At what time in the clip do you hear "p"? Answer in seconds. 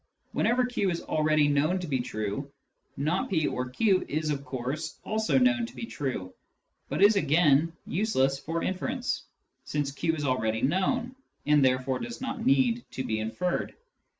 3.29-3.45